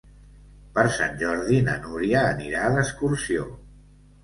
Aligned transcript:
Per 0.77 0.85
Sant 0.95 1.13
Jordi 1.19 1.59
na 1.69 1.77
Núria 1.85 2.25
anirà 2.33 2.65
d'excursió. 2.79 3.49